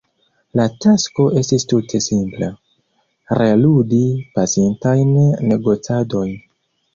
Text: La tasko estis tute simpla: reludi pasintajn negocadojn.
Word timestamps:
La 0.59 0.63
tasko 0.85 1.25
estis 1.41 1.65
tute 1.73 2.01
simpla: 2.05 2.47
reludi 3.41 4.01
pasintajn 4.39 5.13
negocadojn. 5.53 6.35